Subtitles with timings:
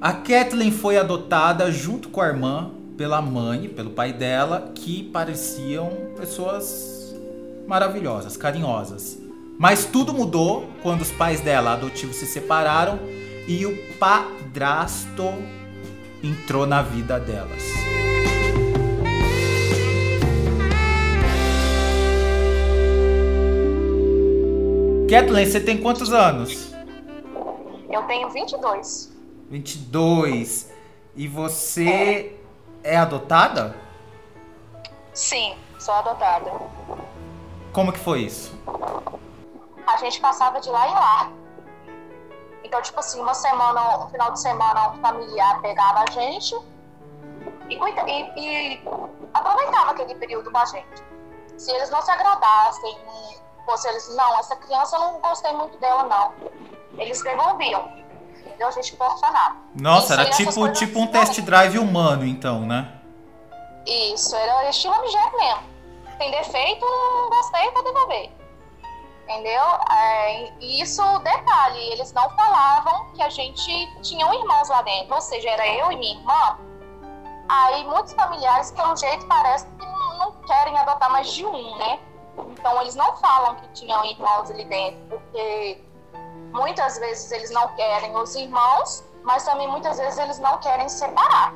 [0.00, 5.90] A Kathleen foi adotada junto com a irmã pela mãe, pelo pai dela, que pareciam
[6.16, 7.16] pessoas
[7.66, 9.18] maravilhosas, carinhosas.
[9.58, 13.00] Mas tudo mudou quando os pais dela adotivos se separaram
[13.48, 15.34] e o padrasto
[16.22, 17.64] entrou na vida delas.
[25.10, 26.72] Kathleen, você tem quantos anos?
[27.90, 29.17] Eu tenho 22.
[29.48, 30.72] 22.
[31.16, 32.38] E você
[32.84, 33.76] é, é adotada?
[35.12, 36.52] Sim, sou adotada.
[37.72, 38.56] Como que foi isso?
[39.86, 41.32] A gente passava de lá e lá.
[42.62, 46.54] Então, tipo assim, uma semana, um final de semana, um familiar pegava a gente
[47.68, 48.82] e, e, e
[49.32, 51.02] aproveitava aquele período com a gente.
[51.56, 52.96] Se eles não se agradassem,
[53.64, 56.32] fosse eles, não, essa criança eu não gostei muito dela, não.
[56.98, 57.90] Eles devolviam.
[58.58, 58.68] Entendeu?
[58.68, 59.56] A gente proporcionava.
[59.72, 62.92] Nossa, era tipo, tipo um test drive humano, então, né?
[63.86, 65.62] Isso, era estilo objeto mesmo.
[66.18, 68.30] Tem defeito, não gostei, vou devolver.
[69.22, 69.62] Entendeu?
[69.92, 75.14] É, e isso, detalhe, eles não falavam que a gente tinha um irmãos lá dentro,
[75.14, 76.58] ou seja, era eu e minha irmã.
[77.48, 79.86] Aí muitos familiares, pelo jeito, parece que
[80.18, 82.00] não querem adotar mais de um, né?
[82.36, 85.84] Então eles não falam que tinham irmãos ali dentro, porque
[86.52, 91.52] muitas vezes eles não querem os irmãos, mas também muitas vezes eles não querem separar.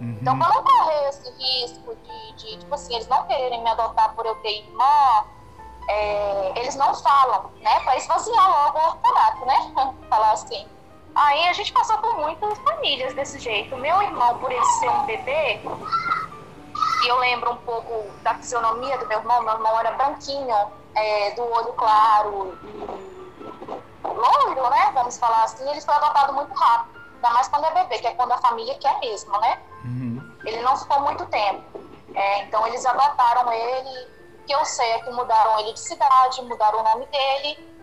[0.00, 0.18] Uhum.
[0.20, 4.14] Então, para não correr esse risco de, de, tipo assim, eles não quererem me adotar
[4.14, 5.24] por eu ter irmã,
[5.88, 7.80] é, eles não falam, né?
[7.80, 9.74] Para esvaziar logo o orfanato, né?
[10.08, 10.66] Falar assim.
[11.14, 13.76] Aí a gente passou por muitas famílias desse jeito.
[13.76, 15.60] Meu irmão, por ele ser um bebê,
[17.04, 20.56] e eu lembro um pouco da fisionomia do meu irmão, meu irmão era branquinho,
[20.94, 22.58] é, do olho claro,
[24.14, 24.90] loiro, né?
[24.94, 27.00] Vamos falar assim, ele foi adotado muito rápido.
[27.14, 29.60] Ainda mais quando é bebê, que é quando a família quer mesmo, né?
[29.84, 30.36] Uhum.
[30.44, 31.80] Ele não ficou muito tempo.
[32.14, 34.14] É, então eles adotaram ele
[34.46, 37.74] que eu sei é que mudaram ele de cidade, mudaram o nome dele,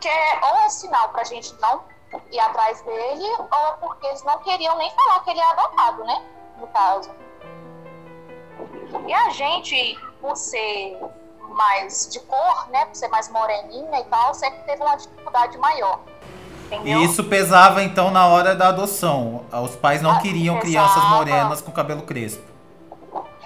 [0.00, 1.82] que é ou é sinal para a gente não
[2.30, 6.04] ir atrás dele, ou é porque eles não queriam nem falar que ele é adotado,
[6.04, 6.22] né?
[6.58, 7.10] No caso.
[9.06, 10.98] E a gente, por ser
[11.48, 12.84] mais de cor, né?
[12.86, 14.96] Por ser mais moreninha e tal, sempre teve uma
[15.32, 16.00] dificuldade maior.
[16.66, 17.00] Entendeu?
[17.00, 19.44] E isso pesava então na hora da adoção.
[19.52, 20.88] Os pais não ah, queriam pesava.
[20.88, 22.52] crianças morenas com cabelo crespo.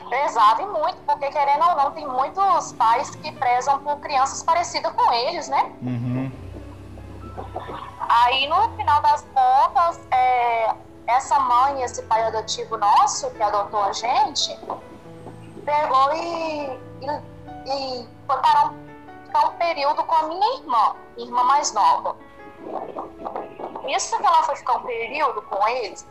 [0.09, 4.93] Pesava e muito, porque querendo ou não, tem muitos pais que prezam por crianças parecidas
[4.93, 5.73] com eles, né?
[5.83, 6.31] Uhum.
[8.09, 10.75] Aí no final das contas, é,
[11.09, 14.57] essa mãe, esse pai adotivo nosso que adotou a gente,
[15.65, 17.09] pegou e, e,
[17.67, 18.86] e foi um,
[19.41, 22.17] um período com a minha irmã, irmã mais nova.
[23.89, 26.07] Isso que ela foi ficar um período com eles,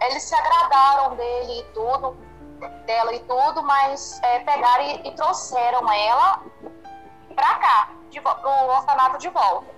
[0.00, 2.16] eles se agradaram dele e tudo,
[2.86, 6.42] dela e tudo, mas é, pegaram e, e, trouxeram ela
[7.34, 8.32] pra cá, de, pro
[8.68, 9.74] orfanato de volta.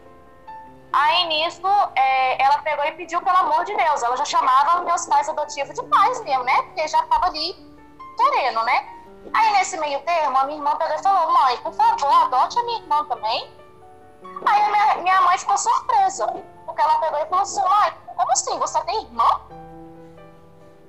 [0.93, 4.03] Aí nisso, é, ela pegou e pediu pelo amor de Deus.
[4.03, 6.63] Ela já chamava meus pais adotivos de pais mesmo, né?
[6.63, 7.55] Porque já tava ali
[8.17, 8.96] querendo, né?
[9.33, 12.63] Aí nesse meio termo, a minha irmã pegou e falou: Mãe, por favor, adote a
[12.65, 13.51] minha irmã também.
[14.47, 16.27] Aí a minha, minha mãe ficou surpresa,
[16.65, 18.59] porque ela pegou e falou assim: Mãe, como assim?
[18.59, 19.41] Você tem irmã?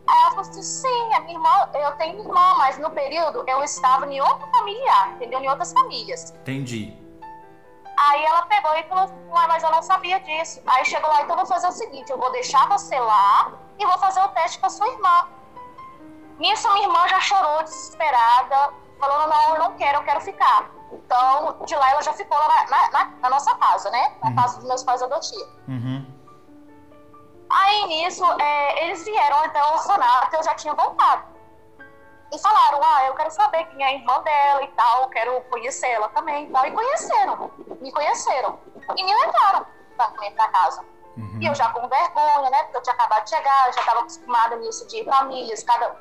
[0.07, 3.61] Aí ela falou assim: sim, a minha irmã, eu tenho irmã, mas no período eu
[3.63, 5.39] estava em outro familiar, entendeu?
[5.39, 6.31] Em outras famílias.
[6.31, 6.97] Entendi.
[7.99, 10.61] Aí ela pegou e falou assim: mas eu não sabia disso.
[10.65, 13.85] Aí chegou lá, então eu vou fazer o seguinte: eu vou deixar você lá e
[13.85, 15.27] vou fazer o teste com a sua irmã.
[16.37, 20.69] Nisso, minha irmã já chorou desesperada, falando: não, eu não quero, eu quero ficar.
[20.91, 24.15] Então, de lá ela já ficou lá na, na, na nossa casa, né?
[24.23, 24.35] Na uhum.
[24.35, 25.47] casa dos meus pais adotivos.
[25.67, 26.05] Uhum.
[27.49, 31.23] Aí nisso, é, eles vieram até o orfanato, eu já tinha voltado.
[32.31, 35.87] E falaram, ah, eu quero saber quem é a irmã dela e tal, quero conhecer
[35.87, 36.65] ela também e tal.
[36.65, 38.59] E conheceram, me conheceram.
[38.97, 39.65] E me levaram
[39.95, 40.83] pra, pra casa.
[41.15, 41.39] Uhum.
[41.41, 42.63] E eu já com vergonha, né?
[42.63, 45.95] Porque eu tinha acabado de chegar, já estava acostumada nisso de famílias, cada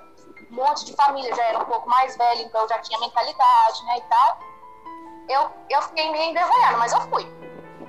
[0.51, 4.03] monte de família já era um pouco mais velha, então já tinha mentalidade, né, e
[4.03, 4.39] tal.
[5.29, 7.27] Eu, eu fiquei meio envergonhada, mas eu fui.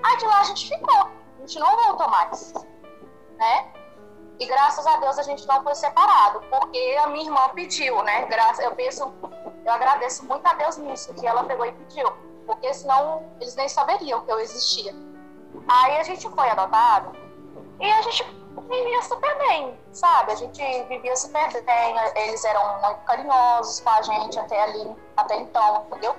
[0.03, 2.53] Aí de lá a gente ficou, a gente não voltou mais
[3.37, 3.67] né?
[4.39, 8.25] E graças a Deus a gente não foi separado, porque a minha irmã pediu, né?
[8.25, 9.11] Graças, eu penso,
[9.65, 12.11] eu agradeço muito a Deus nisso, que ela pegou e pediu,
[12.45, 14.93] porque senão eles nem saberiam que eu existia.
[15.67, 17.17] Aí a gente foi adotado
[17.79, 18.23] e a gente
[18.61, 20.31] vivia super bem, sabe?
[20.31, 25.37] A gente vivia super bem, eles eram muito carinhosos com a gente até ali, até
[25.37, 26.15] então, entendeu?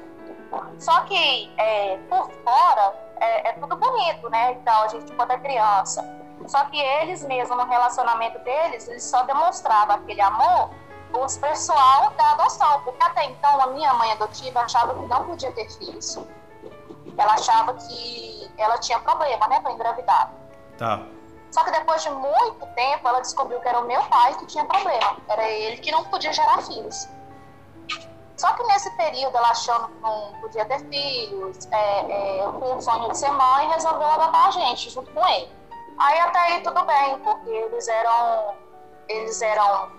[0.78, 4.52] Só que é, por fora é, é tudo bonito, né?
[4.52, 6.02] Então a gente quando é criança
[6.46, 10.70] Só que eles mesmo, no relacionamento deles, eles só demonstravam aquele amor
[11.12, 15.50] os pessoal da adoção, porque até então a minha mãe adotiva achava que não podia
[15.52, 16.18] ter filhos.
[17.16, 20.32] Ela achava que ela tinha problema, né, para engravidar.
[20.76, 21.00] Tá.
[21.50, 24.64] Só que depois de muito tempo, ela descobriu que era o meu pai que tinha
[24.64, 25.16] problema.
[25.28, 27.08] Era ele que não podia gerar filhos.
[28.36, 32.80] Só que nesse período, ela achando que não podia ter filhos, é, é, com o
[32.80, 35.50] sonho de ser mãe, resolveu adotar a gente junto com ele.
[35.98, 38.54] Aí até aí tudo bem, porque eles eram,
[39.08, 39.90] eles eram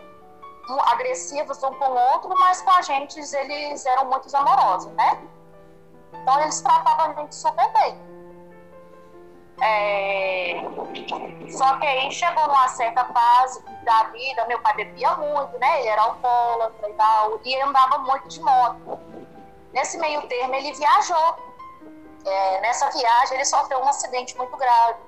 [0.85, 5.21] agressivos um com o outro, mas com a gente eles eram muito amorosos, né?
[6.13, 8.08] Então eles tratavam a gente super bem.
[9.61, 10.61] É...
[11.49, 15.79] Só que aí chegou numa certa fase da vida, meu pai bebia muito, né?
[15.79, 18.99] Ele era alcoólatra e tal, e andava muito de moto.
[19.73, 21.49] Nesse meio termo ele viajou.
[22.25, 24.99] É, nessa viagem ele sofreu um acidente muito grave.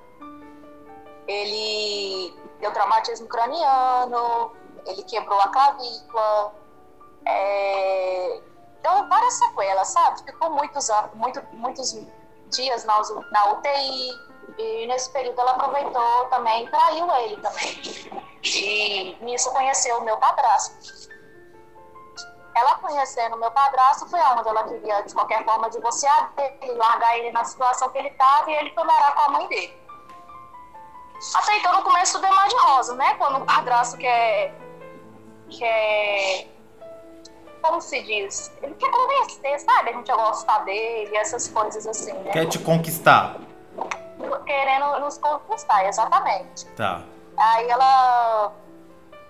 [1.27, 4.51] Ele deu traumatismo craniano,
[4.86, 6.54] ele quebrou a clavícula,
[7.25, 8.42] é,
[8.81, 10.24] deu várias sequelas, sabe?
[10.24, 11.95] Ficou muitos muito, muitos
[12.50, 13.00] dias na,
[13.31, 14.31] na UTI.
[14.58, 17.82] E nesse período ela aproveitou também traiu ele também.
[18.44, 21.10] E nisso conheceu o meu padrasto.
[22.56, 27.18] Ela conhecendo o meu padrasto foi onde ela queria, de qualquer forma, divorciar dele, largar
[27.18, 29.82] ele na situação que ele estava e ele foi morar com a mãe dele.
[31.36, 33.14] Até então, no começo, tudo é mais de rosa, né?
[33.14, 34.54] Quando o padrasto quer
[35.58, 36.48] quer.
[37.62, 38.52] Como se diz?
[38.62, 39.92] Ele quer convencer, sabe?
[39.92, 42.32] A gente a gostar dele, essas coisas assim, né?
[42.32, 43.36] Quer te conquistar.
[44.45, 46.65] Querendo nos conquistar, exatamente.
[46.71, 47.03] Tá.
[47.38, 48.53] Aí ela.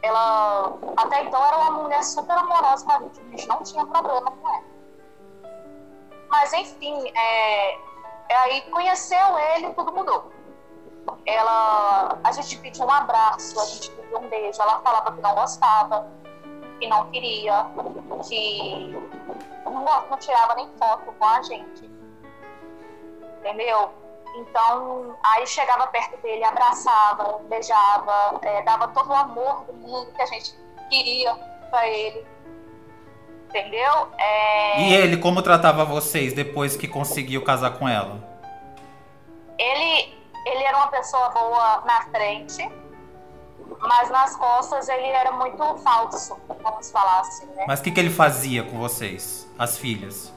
[0.02, 0.74] Ela.
[0.98, 3.20] Até então era uma mulher super amorosa com a gente.
[3.20, 4.64] A gente não tinha problema com ela.
[6.30, 7.74] Mas enfim, é,
[8.30, 10.32] é aí conheceu ele e tudo mudou.
[11.26, 14.62] Ela, a gente pediu um abraço, a gente pediu um beijo.
[14.62, 16.08] Ela falava que não gostava,
[16.80, 17.66] que não queria,
[18.28, 18.98] que
[19.66, 21.90] não, não tirava nem foto com a gente.
[23.40, 23.92] Entendeu?
[24.36, 30.22] Então, aí chegava perto dele, abraçava, beijava, é, dava todo o amor do mundo que
[30.22, 30.56] a gente
[30.90, 31.36] queria
[31.70, 32.26] para ele.
[33.50, 34.08] Entendeu?
[34.18, 34.82] É...
[34.82, 38.18] E ele, como tratava vocês depois que conseguiu casar com ela?
[39.58, 42.70] Ele, ele era uma pessoa boa na frente,
[43.80, 47.66] mas nas costas ele era muito falso, vamos falar assim, né?
[47.68, 50.34] Mas o que, que ele fazia com vocês, as filhas?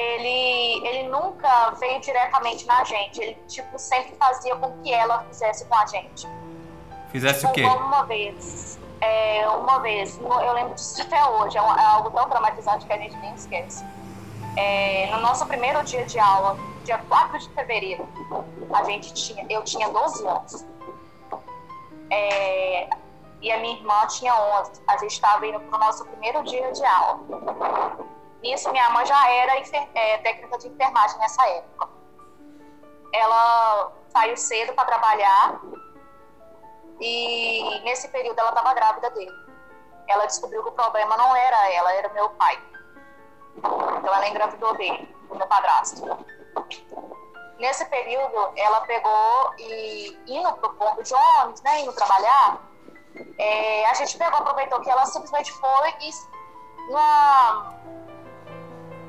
[0.00, 5.66] Ele, ele nunca veio diretamente na gente, ele tipo sempre fazia com que ela fizesse
[5.66, 6.26] com a gente.
[7.10, 7.64] Fizesse o quê?
[7.64, 12.86] Uma vez, é, uma vez, eu lembro disso até hoje, é, é algo tão traumatizante
[12.86, 13.84] que a gente nem esquece.
[14.56, 18.08] É, no nosso primeiro dia de aula, dia 4 de fevereiro,
[18.72, 20.66] a gente tinha, eu tinha 12 anos.
[22.10, 22.88] É,
[23.42, 24.72] e a minha irmã tinha 11.
[24.86, 27.20] A gente estava indo para o nosso primeiro dia de aula.
[28.42, 29.58] Nisso, minha mãe já era
[29.94, 31.88] é, técnica de enfermagem nessa época.
[33.12, 35.60] Ela saiu cedo para trabalhar
[37.00, 39.32] e nesse período ela estava grávida dele.
[40.08, 42.58] Ela descobriu que o problema não era ela, era meu pai.
[43.56, 46.02] Então ela engravidou dele, do meu padrasto.
[47.58, 52.58] Nesse período, ela pegou e indo para o ponto de ônibus, né, indo trabalhar,
[53.38, 56.10] é, a gente pegou, aproveitou que ela simplesmente foi e
[56.90, 57.74] uma,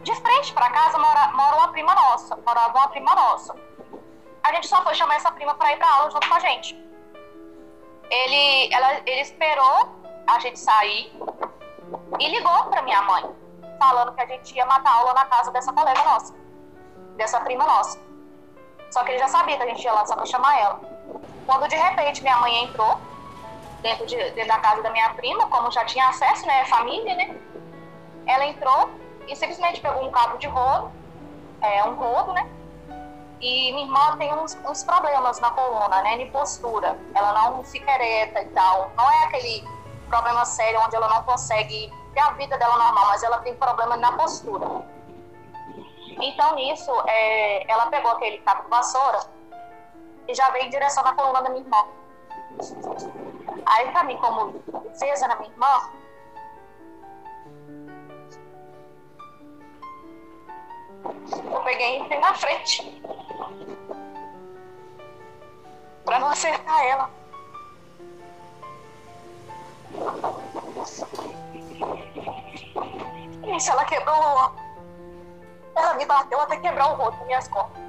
[0.03, 3.55] de frente para casa mora, mora uma prima nossa, morava uma prima nossa.
[4.43, 6.75] A gente só foi chamar essa prima para ir para aula junto com a gente.
[8.09, 9.89] Ele, ela, ele esperou
[10.27, 11.13] a gente sair
[12.19, 13.23] e ligou para minha mãe,
[13.79, 16.33] falando que a gente ia matar aula na casa dessa colega nossa,
[17.15, 17.99] dessa prima nossa.
[18.89, 20.79] Só que ele já sabia que a gente ia lá só pra chamar ela.
[21.45, 22.99] Quando de repente minha mãe entrou
[23.81, 26.65] dentro, de, dentro da casa da minha prima, como já tinha acesso, né?
[26.65, 27.39] Família, né?
[28.25, 28.89] Ela entrou
[29.27, 30.91] e simplesmente pegou um cabo de rodo,
[31.61, 32.49] é, um rodo, né?
[33.39, 36.17] E minha irmã tem uns, uns problemas na coluna, né?
[36.17, 36.97] De postura.
[37.15, 38.91] Ela não fica ereta e tal.
[38.95, 39.67] Não é aquele
[40.07, 43.97] problema sério onde ela não consegue ter a vida dela normal, mas ela tem problema
[43.97, 44.85] na postura.
[46.21, 49.19] Então, nisso, é, ela pegou aquele cabo de vassoura
[50.27, 51.83] e já veio em direção na coluna da minha irmã.
[53.65, 54.59] Aí, pra mim, como
[54.89, 55.89] defesa na minha irmã,
[61.29, 63.01] eu peguei e entrei na frente
[66.05, 67.09] pra não acertar ela.
[73.55, 74.51] Isso, ela quebrou
[75.75, 77.81] ela me bateu até quebrar o rosto minhas costas.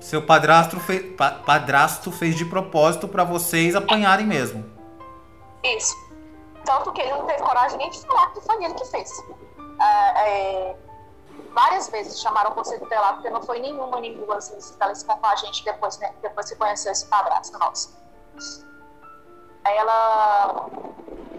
[0.00, 1.00] Seu padrasto, fe...
[1.00, 4.64] pa- padrasto fez de propósito pra vocês apanharem mesmo.
[5.62, 5.94] Isso.
[6.70, 9.10] Tanto que ele não teve coragem nem de falar que foi ele que fez.
[9.80, 10.76] Ah, é,
[11.52, 14.92] várias vezes chamaram o conselho tutelar, porque não foi nenhuma nem duas vezes que ela
[14.92, 17.92] escapou a gente depois, né, depois que conheceu esse padrasto nosso.
[19.64, 20.70] Aí ela.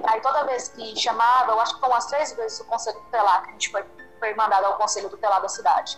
[0.04, 3.44] Aí toda vez que chamava, eu acho que foi umas três vezes o conselho tutelar,
[3.44, 3.86] que a gente foi,
[4.20, 5.98] foi mandado ao conselho tutelar da cidade.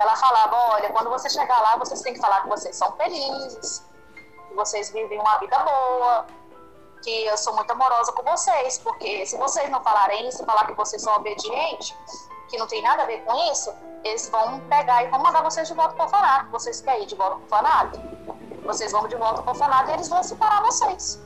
[0.00, 3.86] Ela falava: olha, quando você chegar lá, vocês têm que falar que vocês são felizes,
[4.48, 6.26] que vocês vivem uma vida boa,
[7.02, 10.74] que eu sou muito amorosa com vocês, porque se vocês não falarem isso, falar que
[10.74, 11.94] vocês são obedientes,
[12.48, 13.72] que não tem nada a ver com isso,
[14.04, 16.50] eles vão pegar e vão mandar vocês de volta para o orfanato.
[16.50, 18.66] Vocês querem ir de volta para o?
[18.66, 21.20] Vocês vão de volta para o e eles vão separar vocês.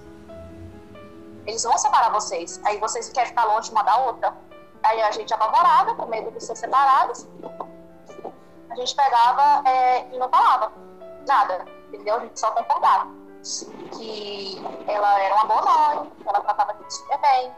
[1.47, 2.61] Eles vão separar vocês.
[2.65, 4.35] Aí vocês querem ficar longe uma da outra.
[4.83, 7.29] Aí a gente apavorada, com medo de ser separados,
[8.71, 10.73] a gente pegava é, e não falava
[11.27, 12.17] nada, entendeu?
[12.17, 13.11] A gente só concordava
[13.97, 14.32] que
[14.87, 17.53] ela era uma boa mãe, ela tratava a gente super bem.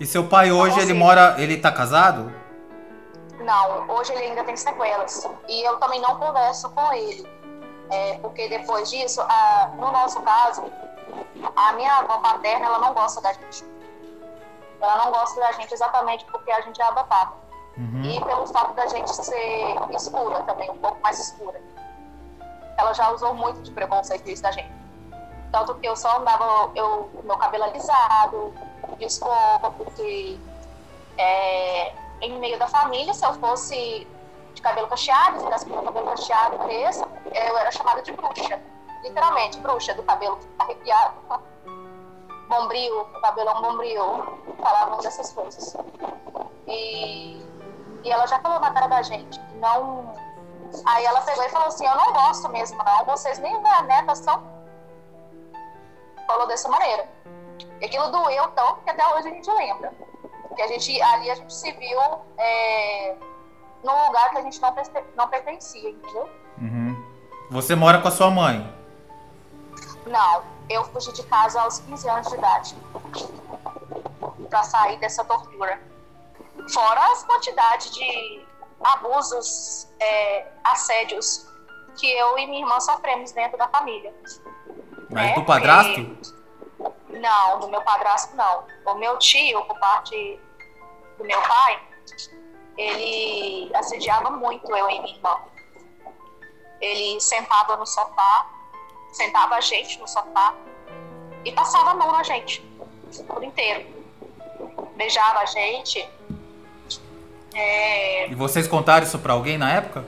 [0.00, 0.98] E seu pai hoje, ele Sim.
[0.98, 1.34] mora.
[1.38, 2.32] Ele tá casado?
[3.38, 5.28] Não, hoje ele ainda tem sequelas.
[5.48, 7.26] E eu também não converso com ele.
[7.90, 10.64] É, porque depois disso, a- no nosso caso,
[11.54, 13.64] a minha avó paterna, ela não gosta da gente.
[14.80, 17.34] Ela não gosta da gente exatamente porque a gente é adotado.
[17.76, 18.02] Uhum.
[18.02, 21.60] E pelo fato da gente ser escura também, um pouco mais escura.
[22.78, 24.72] Ela já usou muito de preconceito isso da gente.
[25.52, 28.54] Tanto que eu só andava, eu, meu cabelo alisado,
[28.98, 30.38] de escova, porque
[31.18, 34.06] é, em meio da família, se eu fosse
[34.54, 38.60] de cabelo cacheado, se tivesse com cabelo cacheado, preso, eu era chamada de bruxa.
[39.02, 41.14] Literalmente, bruxa do cabelo arrepiado.
[42.48, 44.56] Bombril, o cabelo é um.
[44.62, 45.76] Falavam dessas coisas.
[46.66, 47.44] E,
[48.04, 50.14] e ela já falou na cara da gente, não.
[50.86, 53.04] Aí ela pegou e falou assim: Eu não gosto mesmo, não.
[53.04, 54.61] Vocês nem minha neta são.
[56.32, 57.06] Falou dessa maneira.
[57.78, 59.92] E aquilo doeu tanto que até hoje a gente lembra.
[60.56, 62.00] Que a gente, ali a gente se viu
[62.38, 63.14] é,
[63.84, 64.74] num lugar que a gente não,
[65.14, 66.30] não pertencia, entendeu?
[66.56, 66.96] Uhum.
[67.50, 68.74] Você mora com a sua mãe?
[70.06, 72.76] Não, eu fugi de casa aos 15 anos de idade.
[74.48, 75.82] Pra sair dessa tortura.
[76.72, 78.46] Fora as quantidades de
[78.82, 81.46] abusos, é, assédios
[81.98, 84.14] que eu e minha irmã sofremos dentro da família.
[85.12, 86.16] Mas É, do padrasto?
[87.08, 88.64] Não, do meu padrasto não.
[88.86, 90.40] O meu tio, por parte
[91.18, 91.80] do meu pai,
[92.76, 95.36] ele assediava muito eu e minha irmã.
[96.80, 98.46] Ele sentava no sofá,
[99.12, 100.54] sentava a gente no sofá
[101.44, 102.60] e passava a mão na gente,
[103.28, 103.86] por inteiro.
[104.96, 106.08] Beijava a gente.
[107.54, 110.04] É, E vocês contaram isso pra alguém na época?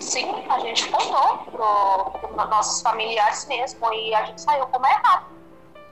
[0.00, 5.26] Sim, a gente contou pro nossos familiares mesmo e a gente saiu como errado.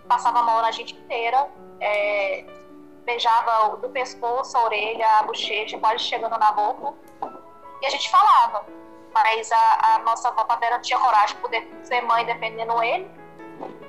[0.07, 1.49] Passava mão na gente inteira,
[1.81, 2.45] é,
[3.05, 6.95] beijava do pescoço, a orelha, a bochecha, quase chegando na boca.
[7.81, 8.65] E a gente falava.
[9.13, 10.45] Mas a, a nossa avó
[10.83, 13.09] tinha coragem de poder ser mãe defendendo ele.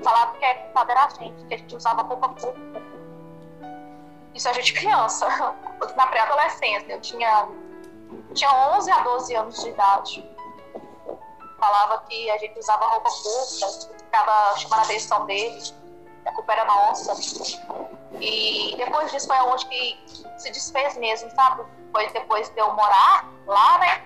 [0.03, 2.83] Falava que a culpada era a gente, que a gente usava roupa curta.
[4.35, 5.27] Isso a gente criança,
[5.95, 6.93] na pré-adolescência.
[6.93, 7.47] Eu tinha
[8.33, 10.29] tinha 11 a 12 anos de idade.
[11.59, 15.61] Falava que a gente usava roupa curta, ficava chamando a atenção dele,
[16.25, 17.13] a culpa era nossa.
[18.19, 19.99] E depois disso foi onde que
[20.37, 21.63] se desfez mesmo, sabe?
[21.91, 24.03] Foi depois de eu morar lá, né?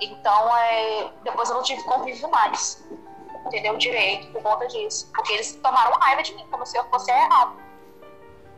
[0.00, 2.84] Então, é, depois eu não tive convívio mais.
[3.46, 3.76] Entendeu?
[3.76, 5.10] Direito por conta disso.
[5.14, 7.56] Porque eles tomaram raiva de mim, como se eu fosse errado.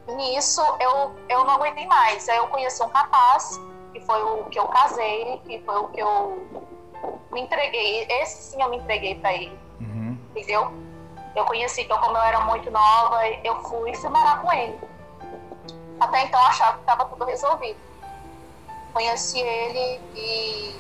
[0.09, 2.29] Nisso, eu, eu não aguentei mais.
[2.29, 3.61] Aí eu conheci um rapaz,
[3.93, 6.49] que foi o que eu casei, que foi o que eu
[7.33, 8.07] me entreguei.
[8.11, 10.19] Esse sim eu me entreguei pra ele, Uhum.
[10.31, 10.73] entendeu?
[11.37, 14.81] Eu conheci, então como eu era muito nova, eu fui fui morar com ele.
[16.01, 17.81] Até então eu achava que estava tudo resolvido.
[18.93, 20.79] Conheci ele e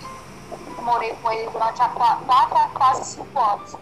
[0.83, 3.77] morei com ele durante a qua- quatro quase cinco anos.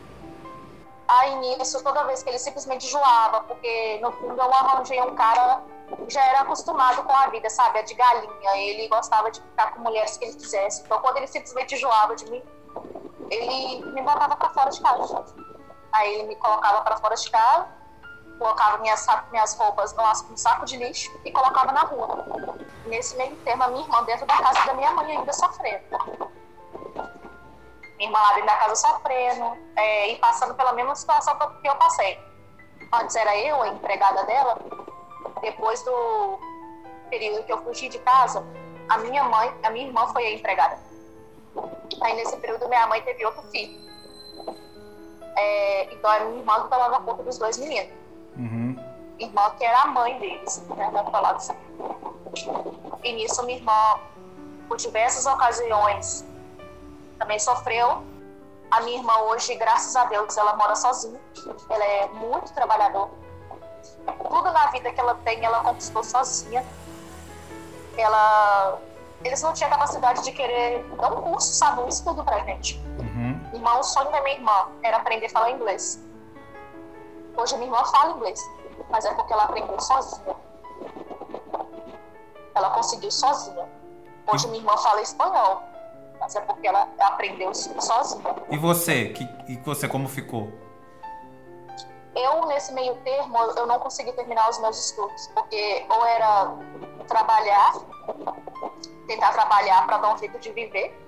[1.08, 5.62] Aí nisso, toda vez que ele simplesmente enjoava, porque no fundo eu arranjei um cara
[6.08, 7.78] já era acostumado com a vida, sabe?
[7.78, 8.56] A de galinha.
[8.56, 10.82] Ele gostava de ficar com mulheres que ele quisesse.
[10.82, 12.42] Então quando ele simplesmente enjoava de mim,
[13.30, 15.24] ele me botava pra fora de casa.
[15.92, 17.68] Aí ele me colocava pra fora de casa,
[18.38, 22.24] colocava minhas, minhas roupas no, saco de lixo e colocava na rua.
[22.86, 25.84] Nesse meio termo, a minha irmã dentro da casa da minha mãe ainda sofrendo.
[27.96, 31.76] Minha irmã lá dentro da casa sofrendo é, e passando pela mesma situação que eu
[31.76, 32.20] passei.
[32.92, 34.58] Antes era eu a empregada dela.
[35.40, 36.38] Depois do
[37.10, 38.44] período que eu fugi de casa,
[38.88, 40.78] a minha mãe, a minha irmã foi a empregada.
[42.00, 43.86] Aí nesse período minha mãe teve outro filho.
[45.36, 47.92] É, então era minha irmã que tomava conta dos dois meninos.
[48.36, 48.76] Uhum.
[49.18, 50.90] Irmã que era a mãe deles, né?
[50.92, 51.54] Vamos falar assim.
[53.02, 54.00] E nisso minha irmã,
[54.68, 56.24] por diversas ocasiões,
[57.18, 58.04] também sofreu.
[58.70, 61.20] A minha irmã hoje, graças a Deus, ela mora sozinha.
[61.70, 63.10] Ela é muito trabalhadora.
[64.22, 66.64] Tudo na vida que ela tem, ela conquistou sozinha.
[67.96, 68.78] Ela
[69.24, 72.80] eles não tinham capacidade de querer dar um curso, sabe, um estudo pra gente.
[72.98, 73.50] Uhum.
[73.52, 76.00] Irmão, o sonho da minha irmã era aprender a falar inglês.
[77.36, 78.40] Hoje a minha irmã fala inglês,
[78.90, 80.36] mas é porque ela aprendeu sozinha.
[82.54, 83.66] Ela conseguiu sozinha.
[84.26, 85.62] Hoje minha irmã fala espanhol,
[86.20, 88.34] mas é porque ela aprendeu sozinha.
[88.50, 89.08] E você?
[89.10, 90.52] Que, e você como ficou?
[92.16, 96.56] Eu, nesse meio termo, eu não consegui terminar os meus estudos, porque ou era
[97.06, 97.74] trabalhar,
[99.06, 100.98] tentar trabalhar para dar um jeito de viver,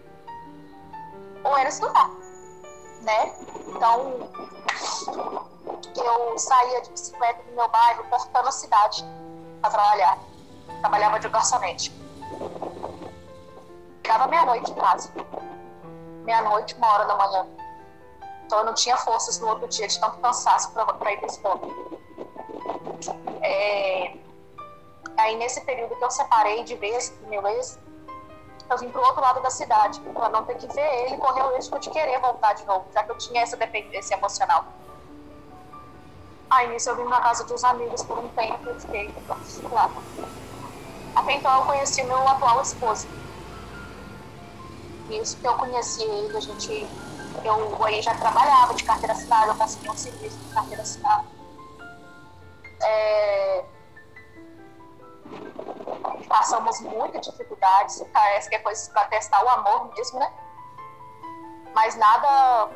[1.43, 2.11] ou era estudar,
[3.01, 3.35] né?
[3.69, 4.31] Então,
[5.97, 9.03] eu saía de bicicleta do meu bairro, cortando a cidade
[9.63, 10.19] para trabalhar.
[10.81, 11.91] Trabalhava de garçonete.
[13.97, 15.11] Ficava meia-noite em casa.
[16.25, 17.47] Meia-noite, uma hora da manhã.
[18.49, 21.61] Então eu não tinha forças no outro dia de tanto cansaço para ir para escola.
[23.43, 24.17] É...
[25.19, 27.79] Aí nesse período que eu separei de vez do meu ex,
[28.71, 31.57] eu vim pro outro lado da cidade, para não ter que ver ele correr o
[31.57, 34.65] risco de querer voltar de novo, já que eu tinha essa dependência emocional.
[36.49, 39.15] Aí nisso eu vim na casa dos amigos por um tempo e fiquei
[39.71, 39.91] lá.
[41.15, 43.07] Até então eu conheci meu atual esposo.
[45.11, 47.08] Isso que eu conheci ele, a gente.
[47.45, 51.25] Eu aí já trabalhava de carteira assinada, eu consegui um serviço de carteira assinada.
[52.83, 53.65] É,
[56.29, 60.31] passamos muitas dificuldades, parece que é coisa para testar o amor mesmo, né?
[61.75, 62.69] Mas nada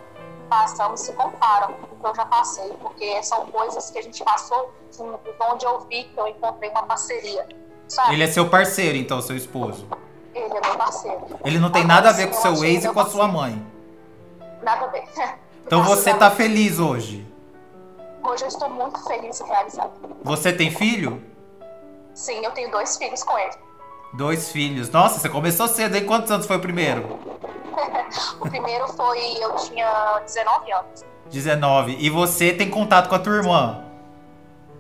[0.48, 4.22] passamos se comparam com o que eu já passei, porque são coisas que a gente
[4.22, 7.48] passou juntos, onde eu vi que eu encontrei uma parceria.
[7.88, 8.14] Sabe?
[8.14, 9.86] Ele é seu parceiro, então, seu esposo?
[10.34, 11.26] Ele é meu parceiro.
[11.44, 13.71] Ele não tem nada a ver com seu ex e com a sua mãe?
[14.62, 15.04] Nada a ver.
[15.64, 17.24] Então você tá feliz hoje?
[18.22, 19.92] Hoje eu estou muito feliz e realizada.
[20.22, 21.22] Você tem filho?
[22.12, 23.54] Sim, eu tenho dois filhos com ele.
[24.12, 24.90] Dois filhos.
[24.90, 26.04] Nossa, você começou cedo, hein?
[26.04, 27.18] Quantos anos foi o primeiro?
[28.40, 29.18] o primeiro foi.
[29.40, 31.04] Eu tinha 19 anos.
[31.30, 31.96] 19.
[31.98, 33.84] E você tem contato com a tua irmã?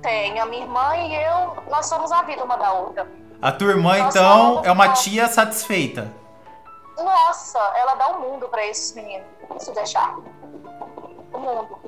[0.02, 0.42] Tenho.
[0.42, 3.08] A minha irmã e eu, nós somos a vida uma da outra.
[3.40, 6.12] A tua irmã, nós então, é uma tia satisfeita?
[6.96, 9.26] Nossa, ela dá o um mundo para esses meninos,
[9.58, 10.16] se deixar
[11.32, 11.78] o mundo.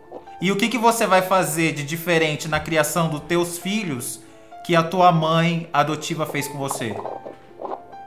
[0.41, 4.21] E o que, que você vai fazer de diferente na criação dos teus filhos
[4.65, 6.95] que a tua mãe adotiva fez com você?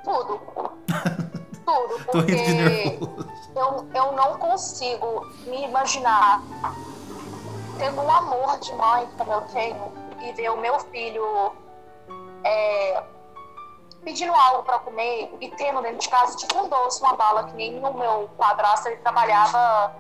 [0.04, 0.42] Tudo.
[1.66, 2.06] Tudo.
[2.12, 3.28] Tô rindo de nervoso.
[3.56, 6.42] Eu, eu não consigo me imaginar
[7.78, 11.54] tendo um amor de mãe como eu tenho e ver o meu filho
[12.44, 13.04] é,
[14.04, 17.54] pedindo algo para comer e tendo dentro de casa tipo um doce, uma bala, que
[17.54, 19.96] nem o meu padrasto ele trabalhava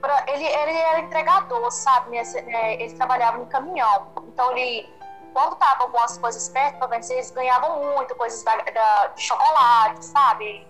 [0.00, 2.10] pra, ele, ele era entregador, sabe?
[2.10, 4.08] Né, ele trabalhava no caminhão.
[4.28, 4.88] Então ele,
[5.32, 10.04] quando tava algumas coisas perto para vencer, eles ganhavam muito, coisas da, da de chocolate,
[10.04, 10.66] sabe?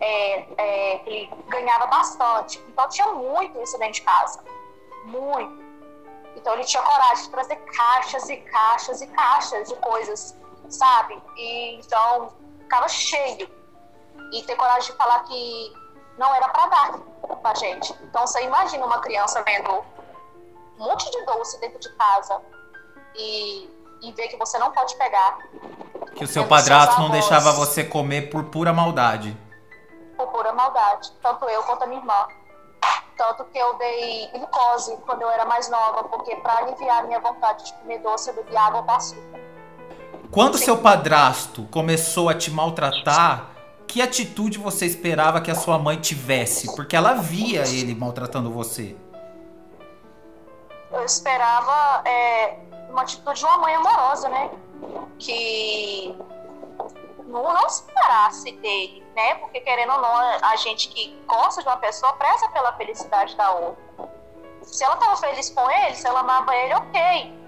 [0.00, 2.62] É, é, ele ganhava bastante.
[2.68, 4.44] Então tinha muito isso dentro de casa.
[5.04, 5.64] Muito.
[6.36, 10.36] Então ele tinha coragem de trazer caixas e caixas e caixas de coisas,
[10.68, 11.20] sabe?
[11.36, 13.48] E então ficava cheio.
[14.32, 15.72] E ter coragem de falar que
[16.18, 16.98] não era para dar
[17.42, 17.92] pra gente.
[18.02, 19.84] Então você imagina uma criança vendo
[20.78, 22.40] um monte de doce dentro de casa
[23.14, 23.70] e,
[24.02, 25.38] e ver que você não pode pegar.
[26.14, 29.36] Que o seu padrasto não deixava você comer por pura maldade.
[30.16, 31.12] Por pura maldade.
[31.22, 32.26] Tanto eu quanto a minha irmã.
[33.16, 37.20] Tanto que eu dei glicose quando eu era mais nova, porque para aliviar a minha
[37.20, 39.43] vontade de comer doce, eu bebi água com açúcar.
[40.34, 43.50] Quando seu padrasto começou a te maltratar,
[43.86, 46.74] que atitude você esperava que a sua mãe tivesse?
[46.74, 48.96] Porque ela via ele maltratando você.
[50.90, 52.58] Eu esperava é,
[52.90, 54.50] uma atitude de uma mãe amorosa, né?
[55.20, 56.18] Que
[57.28, 59.36] não, não esperasse dele, né?
[59.36, 63.52] Porque querendo ou não, a gente que gosta de uma pessoa preza pela felicidade da
[63.52, 63.84] outra.
[64.62, 67.43] Se ela estava feliz com ele, se ela amava ele, ok.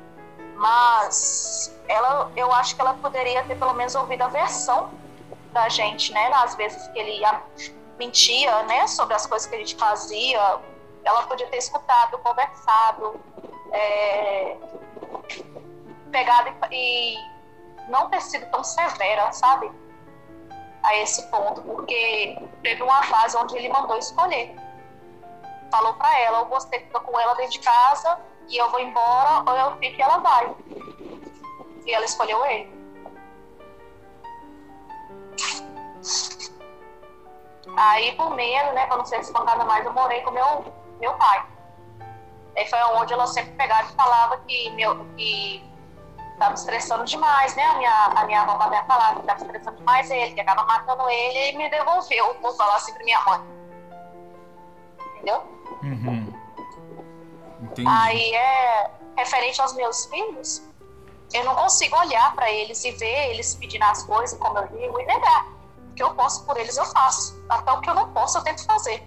[0.57, 4.91] Mas ela, eu acho que ela poderia ter pelo menos ouvido a versão
[5.53, 6.31] da gente, né?
[6.35, 7.23] Às vezes que ele
[7.99, 8.87] mentia, né?
[8.87, 10.59] Sobre as coisas que a gente fazia.
[11.05, 13.21] Ela podia ter escutado, conversado,
[13.73, 14.57] é,
[16.11, 17.17] pegado e, e
[17.89, 19.71] não ter sido tão severa, sabe?
[20.87, 24.55] a esse ponto, porque teve uma fase onde ele mandou escolher.
[25.71, 29.43] Falou para ela, ou você fica com ela dentro de casa e eu vou embora,
[29.51, 30.55] ou eu fico e ela vai.
[31.85, 32.77] E ela escolheu ele.
[37.77, 40.65] Aí, por medo, né, pra não ser espancada mais, eu morei com meu,
[41.01, 41.45] meu pai.
[42.57, 45.63] Aí foi onde ela sempre pegava e falava que, meu, que
[46.39, 47.65] tava estressando demais, né?
[47.65, 51.09] A minha, a minha avó paterna falava que tava estressando demais ele, que acaba matando
[51.11, 52.41] ele e me devolveu.
[52.41, 53.41] Vou falar assim pra minha mãe.
[55.17, 55.56] Entendeu?
[55.83, 56.33] Uhum.
[57.63, 57.89] Entendi.
[57.89, 60.63] Aí é referente aos meus filhos,
[61.33, 65.01] eu não consigo olhar para eles e ver eles pedindo as coisas, como eu digo,
[65.01, 65.47] e negar.
[65.91, 67.43] O que eu posso por eles, eu faço.
[67.49, 69.07] Até o que eu não posso, eu tento fazer.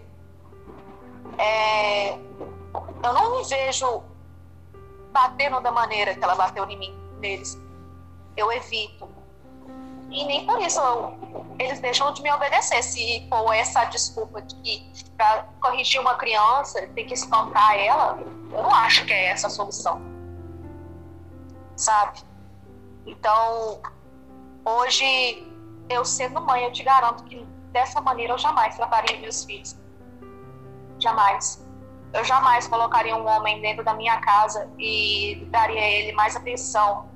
[1.38, 2.14] É...
[2.14, 4.04] Eu não me vejo
[5.12, 7.58] batendo da maneira que ela bateu em mim, neles.
[8.36, 9.08] Eu evito.
[10.12, 10.82] E nem por isso
[11.60, 12.82] eles deixam de me obedecer.
[12.82, 18.18] Se for essa desculpa de que para corrigir uma criança tem que espancar ela,
[18.52, 20.02] eu não acho que é essa a solução.
[21.76, 22.20] Sabe?
[23.06, 23.82] Então,
[24.66, 25.48] hoje,
[25.90, 29.78] eu sendo mãe, eu te garanto que dessa maneira eu jamais trataria meus filhos.
[30.98, 31.66] Jamais.
[32.14, 37.08] Eu jamais colocaria um homem dentro da minha casa e daria a ele mais atenção,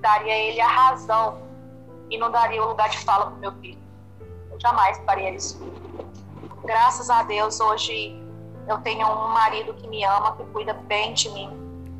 [0.00, 1.53] daria a ele a razão
[2.10, 3.78] e não daria o lugar de fala para meu filho.
[4.50, 5.60] Eu jamais faria isso.
[6.64, 8.20] Graças a Deus, hoje
[8.66, 11.50] eu tenho um marido que me ama, que cuida bem de mim.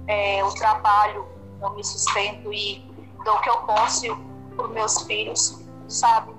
[0.07, 1.27] É, eu trabalho,
[1.61, 2.85] eu me sustento e
[3.25, 4.17] dou o que eu posso
[4.57, 6.33] para meus filhos, sabe?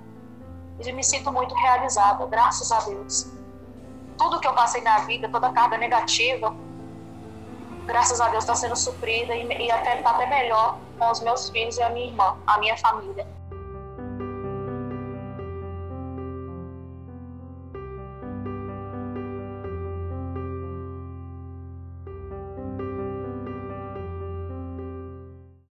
[0.80, 3.32] E me sinto muito realizada, graças a Deus.
[4.18, 6.56] Tudo que eu passei na vida, toda carga negativa,
[7.86, 11.50] graças a Deus está sendo suprida e, e até está até melhor com os meus
[11.50, 13.28] filhos e a minha irmã, a minha família.